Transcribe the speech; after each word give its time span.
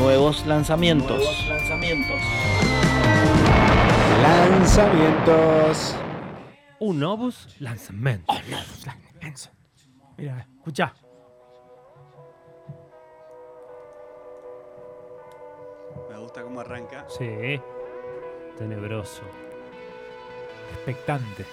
Nuevos 0.00 0.46
lanzamientos. 0.46 1.46
lanzamientos. 1.46 2.20
Lanzamientos. 4.22 5.94
Un 6.78 6.98
novus 7.00 7.46
lanzamiento. 7.60 8.32
Mira, 10.16 10.46
escuchá. 10.56 10.94
Me 16.08 16.16
gusta 16.18 16.42
cómo 16.44 16.60
arranca. 16.60 17.04
Sí. 17.18 17.60
Tenebroso. 18.56 19.20
Expectante. 20.76 21.44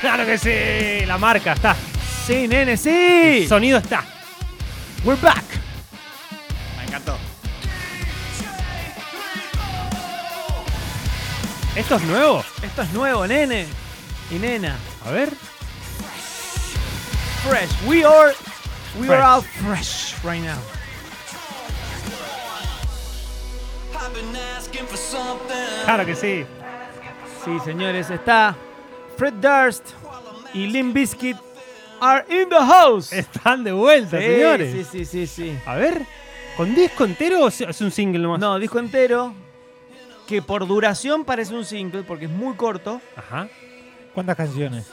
¡Claro 0.00 0.26
que 0.26 0.36
sí! 0.36 1.06
La 1.06 1.16
marca 1.16 1.52
está. 1.52 1.76
Sí, 2.26 2.48
nene, 2.48 2.72
El 2.72 2.78
sí. 2.78 3.46
sonido 3.48 3.78
está. 3.78 4.04
We're 5.04 5.16
back. 5.16 5.44
Me 6.76 6.84
encantó. 6.84 7.16
¿Esto 11.76 11.94
es 11.96 12.02
nuevo? 12.02 12.44
Esto 12.62 12.82
es 12.82 12.92
nuevo, 12.92 13.26
nene. 13.26 13.66
Y 14.30 14.34
nena. 14.38 14.76
A 15.06 15.10
ver. 15.12 15.30
Fresh. 17.48 17.70
We 17.86 18.04
are. 18.04 18.34
We 18.98 19.06
Fresh. 19.06 19.10
are 19.10 19.22
all 19.22 19.42
fresh 19.42 20.14
right 20.24 20.42
now. 20.42 20.58
Claro 25.84 26.04
que 26.04 26.14
sí. 26.14 26.44
Sí, 27.44 27.58
señores, 27.64 28.10
está 28.10 28.54
Fred 29.16 29.34
Durst 29.34 29.84
y 30.52 30.66
Limp 30.66 30.94
Bizkit 30.94 31.36
are 32.00 32.24
in 32.28 32.48
the 32.48 32.56
house. 32.56 33.12
Están 33.12 33.64
de 33.64 33.72
vuelta, 33.72 34.18
Sí, 34.18 34.24
señores. 34.26 34.72
Sí, 34.72 34.84
sí, 34.84 35.04
sí, 35.04 35.26
sí. 35.26 35.58
A 35.66 35.76
ver. 35.76 36.02
¿Con 36.56 36.74
disco 36.74 37.04
entero 37.04 37.44
o 37.44 37.48
es 37.48 37.80
un 37.80 37.90
single 37.90 38.20
nomás? 38.20 38.40
No, 38.40 38.58
disco 38.58 38.78
entero. 38.78 39.32
Que 40.26 40.42
por 40.42 40.66
duración 40.66 41.24
parece 41.24 41.54
un 41.54 41.64
single 41.64 42.02
porque 42.02 42.24
es 42.24 42.30
muy 42.30 42.54
corto. 42.54 43.00
Ajá. 43.16 43.48
¿Cuántas 44.12 44.36
canciones? 44.36 44.86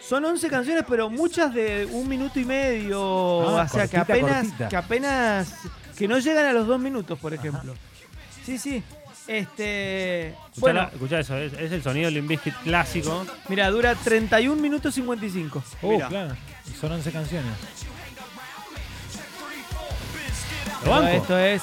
Son 0.00 0.24
11 0.24 0.48
canciones, 0.48 0.84
pero 0.88 1.08
muchas 1.08 1.54
de 1.54 1.86
un 1.92 2.08
minuto 2.08 2.40
y 2.40 2.44
medio. 2.44 3.58
Ah, 3.58 3.64
o 3.64 3.68
sea, 3.68 3.86
que 3.86 3.96
apenas, 3.98 4.42
cortita. 4.46 4.68
que 4.68 4.76
apenas. 4.76 5.54
Que 5.96 6.08
no 6.08 6.18
llegan 6.18 6.46
a 6.46 6.52
los 6.52 6.66
dos 6.66 6.80
minutos, 6.80 7.18
por 7.18 7.32
ejemplo. 7.34 7.74
Sí, 8.44 8.58
sí. 8.58 8.82
Este. 9.28 10.28
Escuchá, 10.28 10.50
Bueno, 10.58 10.82
escuchá 10.92 11.20
eso, 11.20 11.36
es, 11.36 11.52
es 11.52 11.70
el 11.72 11.82
sonido 11.82 12.10
del 12.10 12.22
Bizkit 12.22 12.54
clásico. 12.64 13.24
mira, 13.48 13.70
dura 13.70 13.94
31 13.94 14.60
minutos 14.60 14.94
55. 14.94 15.62
Oh, 15.82 15.90
Mira. 15.90 16.08
claro. 16.08 16.34
Y 16.68 16.74
son 16.74 16.92
11 16.92 17.12
canciones. 17.12 17.52
Esto 21.12 21.38
es 21.38 21.62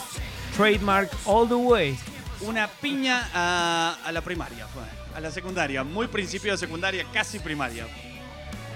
Trademark 0.55 1.09
All 1.25 1.47
the 1.47 1.55
Way. 1.55 1.97
Una 2.41 2.67
piña 2.67 3.27
a, 3.33 3.97
a 4.05 4.11
la 4.13 4.21
primaria, 4.21 4.65
fue. 4.67 4.83
A 5.15 5.19
la 5.19 5.29
secundaria. 5.29 5.83
Muy 5.83 6.07
principio 6.07 6.53
de 6.53 6.57
secundaria, 6.57 7.05
casi 7.13 7.39
primaria. 7.39 7.85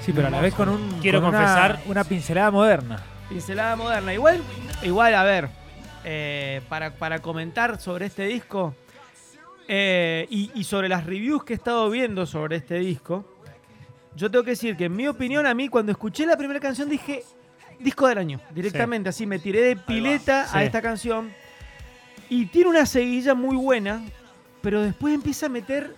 Sí, 0.06 0.12
pero 0.12 0.28
a 0.28 0.30
la 0.30 0.42
vez 0.42 0.54
con 0.54 0.68
un. 0.68 1.00
Quiero 1.00 1.22
con 1.22 1.30
una- 1.30 1.40
confesar- 1.40 1.80
Una, 1.86 2.04
pincelada 2.04 2.52
moderna. 2.52 3.02
Pincelada 3.30 3.78
moderna. 3.78 4.14
Igual, 4.14 4.42
igual, 4.82 5.16
a 5.16 5.24
ver, 5.24 5.50
eh, 6.04 6.62
para, 6.70 6.96
para 6.96 7.20
comentar 7.20 7.80
sobre 7.80 8.06
este 8.08 8.24
disco 8.26 8.76
eh, 9.68 10.28
y, 10.30 10.52
y 10.56 10.64
sobre 10.64 10.90
las 10.90 11.06
reviews 11.06 11.44
que 11.44 11.54
he 11.54 11.56
estado 11.56 11.90
viendo 11.90 12.26
sobre 12.26 12.58
este 12.58 12.76
disco, 12.80 13.26
yo 14.16 14.30
tengo 14.30 14.44
que 14.44 14.52
decir 14.52 14.76
que 14.78 14.86
en 14.86 14.96
mi 14.96 15.08
opinión, 15.08 15.46
a 15.46 15.54
mí 15.54 15.70
cuando 15.70 15.92
escuché 15.92 16.26
la 16.26 16.38
primera 16.38 16.60
canción 16.60 16.90
dije 16.90 17.24
disco 17.80 18.08
del 18.08 18.18
año, 18.20 18.40
directamente, 18.52 19.10
así 19.10 19.26
me 19.26 19.40
tiré 19.40 19.62
de 19.62 19.76
pileta 19.76 20.46
Sí. 20.48 20.58
a 20.58 20.64
esta 20.64 20.82
canción 20.82 21.32
y 22.30 22.46
tiene 22.46 22.70
una 22.70 22.86
seguilla 22.86 23.34
muy 23.34 23.56
buena, 23.58 24.02
pero 24.62 24.82
después 24.82 25.14
empieza 25.14 25.48
a 25.48 25.50
meter, 25.50 25.94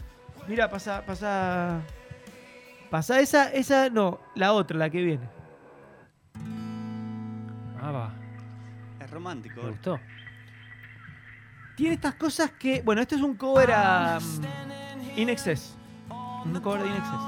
mira, 0.48 0.70
pasa, 0.70 1.04
pasa, 1.06 1.82
pasa 2.90 3.20
esa, 3.20 3.52
esa, 3.52 3.90
no, 3.90 4.20
la 4.36 4.54
otra, 4.54 4.78
la 4.78 4.90
que 4.90 5.02
viene. 5.04 5.28
Ah, 7.82 7.92
va. 7.92 8.14
Romántico. 9.16 9.64
Me 9.64 9.70
gustó. 9.72 10.00
tiene 11.78 11.96
estas 11.96 12.16
cosas 12.16 12.52
que. 12.52 12.82
Bueno, 12.84 13.02
este 13.02 13.16
es 13.16 13.22
un 13.22 13.36
cover 13.36 13.72
a. 13.72 14.20
um, 14.22 15.20
In 15.20 15.30
Excess. 15.30 15.76
Un 16.46 16.60
cover 16.62 16.84
de 16.84 16.90
In 16.90 16.96
Excess. 16.96 17.20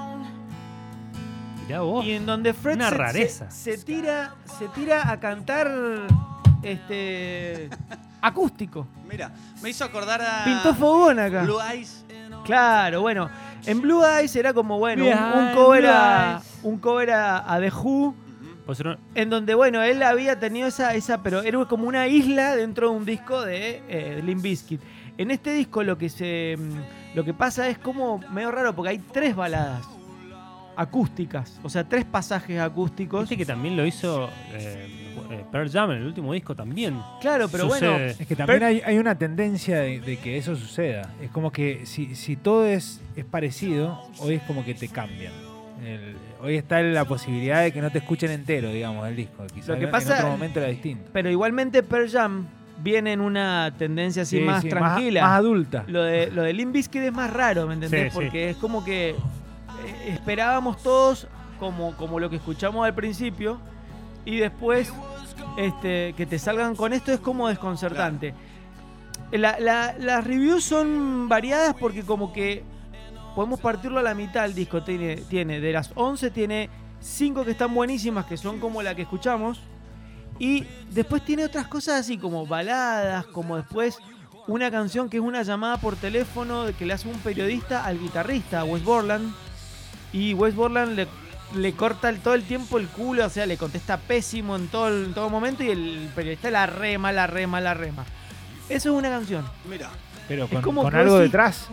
Mirá 1.66 1.82
vos. 1.82 2.06
Y 2.06 2.12
en 2.12 2.26
donde 2.26 2.54
Fred 2.54 2.76
Una 2.76 2.90
se, 2.90 2.96
rareza. 2.96 3.52
se- 3.52 3.78
se 3.78 3.84
tira. 3.86 4.36
Se 4.58 4.68
tira 4.70 5.10
a 5.10 5.20
cantar. 5.20 5.70
Este. 6.64 7.70
acústico. 8.22 8.88
Mira, 9.08 9.32
me 9.62 9.70
hizo 9.70 9.86
acordar 9.86 10.22
a. 10.22 10.44
Pintó 10.44 10.74
fogón 10.76 11.20
acá. 11.20 11.44
Blue 11.44 11.60
Eyes. 11.62 12.06
Claro, 12.46 13.02
bueno. 13.02 13.30
En 13.66 13.82
Blue 13.82 14.04
Eyes 14.06 14.34
era 14.36 14.54
como, 14.54 14.78
bueno, 14.80 15.04
un, 15.06 15.54
cover 15.56 15.88
a. 15.88 16.42
Un 16.64 16.78
cover 16.80 17.12
a, 17.12 17.54
a 17.54 17.60
The 17.60 17.70
Who. 17.72 18.16
Un- 18.68 18.98
En 19.16 19.30
donde, 19.30 19.54
bueno, 19.56 19.82
él 19.84 20.04
había 20.04 20.40
tenido 20.40 20.68
esa, 20.68 20.94
esa, 20.96 21.24
pero 21.24 21.42
era 21.42 21.64
como 21.66 21.88
una 21.88 22.08
isla 22.08 22.56
dentro 22.56 22.90
de 22.92 22.98
un 22.98 23.06
disco 23.06 23.42
de 23.46 23.82
eh, 23.88 24.22
Limp 24.24 24.42
Bizkit. 24.42 24.82
En 25.18 25.32
este 25.32 25.54
disco 25.54 25.84
lo 25.84 25.98
que 25.98 26.10
se 26.10 26.56
mm, 26.58 27.16
lo 27.16 27.24
que 27.24 27.34
pasa 27.34 27.68
es 27.70 27.78
como 27.78 28.20
medio 28.32 28.52
raro 28.52 28.76
porque 28.76 28.90
hay 28.92 29.00
tres 29.00 29.36
baladas 29.36 29.84
acústicas, 30.76 31.60
o 31.64 31.70
sea, 31.70 31.84
tres 31.90 32.06
pasajes 32.06 32.60
acústicos. 32.60 33.22
Viste 33.22 33.38
que 33.38 33.46
también 33.46 33.76
lo 33.76 33.84
hizo 33.86 34.30
eh, 34.54 34.88
eh, 35.32 35.44
Pearl 35.52 35.72
Jam 35.72 35.90
en 35.92 35.98
el 35.98 36.06
último 36.06 36.34
disco 36.34 36.56
también. 36.56 37.00
Claro, 37.20 37.48
pero 37.50 37.68
Sucede. 37.68 37.90
bueno, 37.90 38.06
Es 38.20 38.28
que 38.28 38.36
también 38.36 38.64
hay, 38.64 38.82
hay 38.86 38.98
una 39.00 39.18
tendencia 39.18 39.80
de, 39.80 40.00
de 40.02 40.18
que 40.18 40.38
eso 40.38 40.56
suceda. 40.56 41.10
Es 41.20 41.32
como 41.32 41.52
que 41.52 41.86
si, 41.88 42.14
si 42.16 42.36
todo 42.36 42.66
es, 42.68 43.02
es 43.16 43.26
parecido, 43.26 44.00
hoy 44.20 44.36
es 44.36 44.44
como 44.44 44.64
que 44.64 44.76
te 44.76 44.88
cambian. 44.88 45.34
El- 45.84 46.16
hoy 46.42 46.56
está 46.56 46.82
la 46.82 47.06
posibilidad 47.06 47.62
de 47.62 47.72
que 47.72 47.82
no 47.82 47.90
te 47.92 48.00
escuchen 48.00 48.32
entero, 48.32 48.70
digamos, 48.72 49.08
el 49.08 49.16
disco. 49.16 49.46
Quizás 49.54 49.70
Lo 49.70 49.78
que 49.80 49.86
en 49.86 49.92
pasa- 49.92 50.16
otro 50.16 50.30
momento 50.30 50.60
era 50.60 50.70
distinto. 50.70 51.10
pero 51.14 51.30
igualmente 51.30 51.84
Pearl 51.84 52.10
Jam 52.10 52.48
viene 52.80 53.14
en 53.14 53.22
una 53.22 53.74
tendencia 53.78 54.22
así 54.24 54.38
Sí, 54.40 54.44
más 54.44 54.62
sí, 54.62 54.70
tranquila. 54.70 55.22
Más, 55.24 55.32
adulta. 55.40 55.84
Lo 55.88 56.04
de, 56.04 56.30
lo 56.32 56.44
de 56.44 56.54
Limp 56.54 56.74
Bizkit 56.74 57.02
es 57.04 57.14
más 57.14 57.32
raro, 57.34 57.66
¿me 57.68 57.74
entendés? 57.76 58.14
Sí. 58.14 58.20
Porque 58.20 58.50
es 58.52 58.58
como 58.58 58.84
que 58.86 59.10
eh, 59.12 59.16
esperábamos 60.08 60.82
todos 60.84 61.28
como, 61.60 61.96
como 61.98 62.20
lo 62.20 62.30
que 62.30 62.36
escuchamos 62.38 62.86
al 62.86 62.94
principio 62.94 63.60
y 64.26 64.38
después 64.38 64.94
este, 65.58 66.14
que 66.16 66.26
te 66.28 66.38
salgan 66.38 66.76
con 66.76 66.94
esto 66.94 67.12
es 67.12 67.20
como 67.20 67.48
desconcertante. 67.48 68.34
La- 69.32 69.60
la- 69.60 69.94
las 69.98 70.24
reviews 70.24 70.64
son 70.64 71.28
variadas 71.28 71.76
porque 71.80 72.04
como 72.04 72.32
que 72.32 72.64
podemos 73.38 73.60
partirlo 73.60 74.00
a 74.00 74.02
la 74.02 74.16
mitad 74.16 74.46
el 74.46 74.56
disco. 74.56 74.82
Tiene, 74.82 75.18
tiene 75.18 75.60
de 75.60 75.72
las 75.72 75.92
11 75.94 76.32
tiene 76.32 76.72
5 77.00 77.46
que 77.46 77.52
están 77.52 77.72
buenísimas, 77.72 78.26
que 78.26 78.36
son 78.36 78.60
como 78.60 78.82
la 78.82 78.96
que 78.96 79.04
escuchamos. 79.04 79.60
Y 80.40 80.66
después 80.90 81.24
tiene 81.24 81.46
otras 81.46 81.68
cosas 81.68 82.00
así 82.00 82.18
como 82.18 82.48
baladas, 82.48 83.28
como 83.28 83.56
después 83.58 84.00
una 84.48 84.72
canción 84.72 85.08
que 85.08 85.18
es 85.18 85.24
una 85.24 85.44
llamada 85.44 85.78
por 85.78 85.96
teléfono 85.98 86.66
que 86.80 86.88
le 86.88 86.94
hace 86.94 87.08
un 87.08 87.20
periodista 87.20 87.86
al 87.86 88.00
guitarrista, 88.00 88.62
a 88.62 88.64
Wes 88.64 88.84
Borland. 88.84 89.32
Y 90.12 90.34
Wes 90.34 90.56
Borland 90.56 90.96
le, 90.96 91.08
le 91.56 91.74
corta 91.74 92.10
el- 92.10 92.20
todo 92.22 92.34
el 92.34 92.42
tiempo 92.42 92.80
el 92.80 92.88
culo, 92.88 93.24
o 93.28 93.30
sea, 93.30 93.46
le 93.46 93.56
contesta 93.58 93.98
pésimo 93.98 94.56
en 94.56 94.68
todo, 94.68 94.88
en 95.06 95.14
todo 95.14 95.30
momento 95.30 95.64
y 95.64 95.70
el 95.70 96.10
periodista 96.16 96.50
la 96.50 96.66
rema, 96.66 97.12
la 97.12 97.28
rema, 97.28 97.62
la 97.62 97.76
rema. 97.76 98.04
Eso 98.68 98.90
es 98.90 98.96
una 98.98 99.10
canción. 99.10 99.46
Mira. 99.70 99.92
Pero 100.28 100.48
con, 100.48 100.64
como 100.64 100.82
con 100.82 100.92
que 100.92 100.98
algo 100.98 101.18
decís- 101.20 101.24
detrás. 101.32 101.68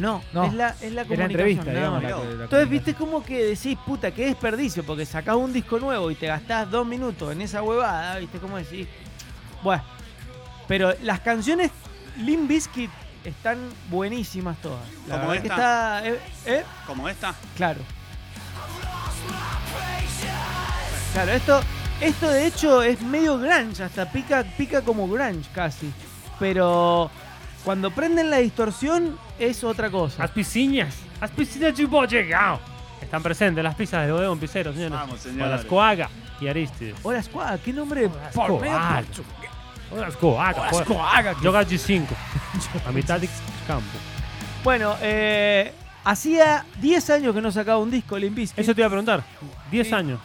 No, 0.00 0.22
No, 0.32 0.44
es 0.44 0.54
la, 0.54 0.68
es 0.68 0.80
la 0.80 0.86
Es 0.88 0.92
la 0.94 1.02
comunicación. 1.04 1.30
entrevista, 1.30 1.70
digamos. 1.70 2.02
la 2.02 2.08
la 2.10 2.44
Entonces, 2.44 2.68
viste 2.68 2.94
como 2.94 3.22
que 3.24 3.44
decís, 3.44 3.78
puta, 3.86 4.10
qué 4.12 4.26
desperdicio, 4.26 4.84
porque 4.84 5.04
sacás 5.06 5.36
un 5.36 5.52
disco 5.52 5.78
nuevo 5.78 6.10
y 6.10 6.14
te 6.14 6.26
gastás 6.26 6.70
dos 6.70 6.86
minutos 6.86 7.32
en 7.32 7.40
esa 7.42 7.62
huevada, 7.62 8.16
viste 8.18 8.38
cómo 8.38 8.56
decís. 8.56 8.86
Bueno, 9.62 9.82
pero 10.66 10.92
las 11.02 11.20
canciones 11.20 11.70
Limp 12.18 12.48
Bizkit 12.48 12.90
están 13.24 13.58
buenísimas 13.90 14.56
todas. 14.62 14.80
La 15.06 15.20
Como 15.20 15.32
que 15.32 15.38
esta. 15.38 15.54
está. 15.54 16.08
¿eh? 16.08 16.18
¿eh? 16.46 16.64
Como 16.86 17.08
esta. 17.08 17.34
Claro. 17.56 17.80
Claro, 21.12 21.32
esto, 21.32 21.60
esto 22.00 22.28
de 22.30 22.46
hecho 22.46 22.82
es 22.82 23.02
medio 23.02 23.38
grunge, 23.38 23.82
hasta 23.82 24.10
pica, 24.10 24.44
pica 24.56 24.82
como 24.82 25.08
grunge 25.08 25.48
casi. 25.54 25.92
Pero 26.38 27.10
cuando 27.64 27.90
prenden 27.90 28.30
la 28.30 28.38
distorsión 28.38 29.18
es 29.40 29.64
otra 29.64 29.90
cosa. 29.90 30.22
Las 30.22 30.30
piscinas. 30.30 30.94
Las 31.20 31.30
piscinas 31.30 31.74
de 31.76 31.82
llegado. 32.06 32.60
Están 33.00 33.22
presentes 33.22 33.64
las 33.64 33.74
pizzas 33.74 34.06
de 34.06 34.12
Odeon 34.12 34.38
Picero, 34.38 34.72
señores. 34.72 34.92
Vamos, 34.92 35.20
señores. 35.20 35.50
las 35.50 35.64
Coaga 35.64 36.08
y 36.40 36.48
Aristides. 36.48 36.96
Hola 37.02 37.22
Squad, 37.22 37.58
qué 37.60 37.72
nombre 37.72 38.06
Hola, 38.06 38.30
por 38.34 38.46
Squad. 38.46 38.60
medio 38.60 38.78
Hola, 39.90 40.00
las 40.06 40.16
Coaga. 40.16 40.68
Hola, 40.70 40.84
Squad. 40.84 41.36
Joga 41.42 41.62
G5. 41.64 42.06
A 42.86 42.92
mitad 42.92 43.18
de 43.20 43.28
campo. 43.66 43.86
Bueno, 44.62 44.94
eh, 45.00 45.72
hacía 46.04 46.66
10 46.80 47.10
años 47.10 47.34
que 47.34 47.40
no 47.40 47.50
sacaba 47.50 47.78
un 47.78 47.90
disco 47.90 48.16
Bizkit. 48.34 48.58
Eso 48.58 48.74
te 48.74 48.80
iba 48.82 48.86
a 48.86 48.90
preguntar. 48.90 49.24
10 49.70 49.88
Sí. 49.88 49.94
años. 49.94 50.20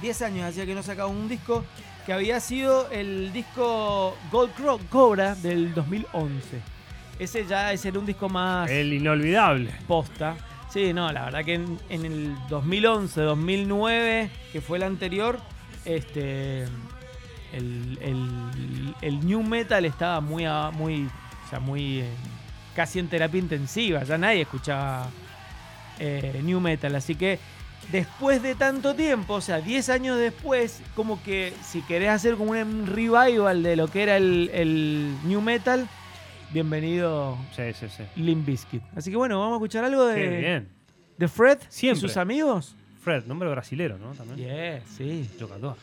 10 0.00 0.22
años 0.22 0.48
hacía 0.48 0.64
que 0.64 0.74
no 0.74 0.82
sacaba 0.82 1.08
un 1.08 1.28
disco. 1.28 1.64
que 2.06 2.14
había 2.14 2.40
sido 2.40 2.88
el 2.90 3.30
disco 3.30 4.16
Gold 4.32 4.54
Cobra 4.88 5.34
del 5.34 5.74
2011. 5.74 6.60
Ese 7.20 7.46
ya 7.46 7.72
ese 7.72 7.88
era 7.88 7.98
un 8.00 8.06
disco 8.06 8.28
más 8.28 8.68
El 8.70 8.92
inolvidable. 8.92 9.72
posta. 9.86 10.34
Sí, 10.72 10.92
no, 10.92 11.12
la 11.12 11.26
verdad 11.26 11.44
que 11.44 11.54
en, 11.54 11.78
en 11.88 12.04
el 12.06 12.34
2011, 12.48 13.20
2009, 13.20 14.30
que 14.52 14.60
fue 14.60 14.78
el 14.78 14.84
anterior, 14.84 15.38
este 15.84 16.62
el, 17.52 17.98
el- 18.00 18.94
el 19.02 19.26
new 19.26 19.42
metal 19.42 19.84
estaba 19.84 20.20
muy, 20.20 20.44
a- 20.46 20.70
muy, 20.70 21.06
o 21.46 21.50
sea, 21.50 21.58
muy 21.60 22.00
eh, 22.00 22.08
casi 22.74 22.98
en 23.00 23.08
terapia 23.08 23.38
intensiva. 23.40 24.02
Ya 24.04 24.16
nadie 24.16 24.42
escuchaba 24.42 25.08
eh, 25.98 26.40
new 26.44 26.60
metal, 26.60 26.94
así 26.94 27.14
que 27.16 27.38
después 27.90 28.40
de 28.42 28.54
tanto 28.54 28.94
tiempo, 28.94 29.34
o 29.34 29.40
sea, 29.40 29.60
10 29.60 29.88
años 29.90 30.16
después, 30.18 30.80
como 30.94 31.22
que 31.22 31.52
si 31.64 31.82
querés 31.82 32.10
hacer 32.10 32.36
como 32.36 32.52
un 32.52 32.86
revival 32.86 33.62
de 33.62 33.74
lo 33.76 33.88
que 33.88 34.04
era 34.04 34.16
el, 34.16 34.50
el 34.54 35.16
new 35.24 35.40
metal, 35.40 35.88
bienvenido 36.52 37.36
Sí, 37.54 37.62
sí, 37.78 37.86
sí. 37.96 38.02
Limp 38.16 38.46
Bizkit. 38.46 38.82
Así 38.96 39.10
que 39.10 39.16
bueno, 39.16 39.38
vamos 39.38 39.54
a 39.54 39.56
escuchar 39.56 39.84
algo 39.84 40.04
de, 40.06 40.28
bien. 40.38 40.68
de 41.18 41.28
Fred 41.28 41.58
Siempre. 41.68 41.98
y 41.98 42.00
sus 42.00 42.16
amigos. 42.16 42.74
Fred, 43.02 43.24
nombre 43.24 43.48
brasilero, 43.48 43.98
¿no? 43.98 44.12
También. 44.12 44.38
Yeah, 44.38 44.82
sí. 44.96 45.28
Jogador. 45.40 45.76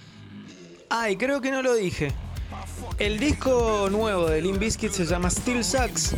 Ay, 0.90 1.18
creo 1.18 1.42
que 1.42 1.52
no 1.52 1.62
lo 1.62 1.74
dije. 1.76 2.12
El 3.00 3.20
disco 3.20 3.90
nuevo 3.92 4.28
de 4.30 4.42
Limp 4.42 4.60
Bizkit 4.60 4.92
se 4.92 5.06
llama 5.06 5.30
Still 5.30 5.64
Sucks. 5.64 6.16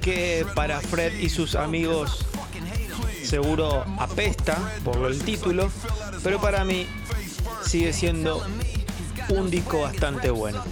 Que 0.00 0.46
para 0.54 0.80
Fred 0.80 1.18
y 1.18 1.28
sus 1.28 1.54
amigos 1.54 2.26
seguro 3.22 3.84
apesta 3.98 4.56
por 4.84 5.10
el 5.10 5.22
título. 5.22 5.70
Pero 6.22 6.40
para 6.40 6.64
mí 6.64 6.86
sigue 7.64 7.92
siendo 7.92 8.44
un 9.30 9.50
disco 9.50 9.82
bastante 9.82 10.30
bueno. 10.30 10.62